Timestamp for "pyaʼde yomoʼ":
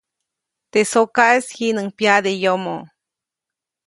1.97-2.81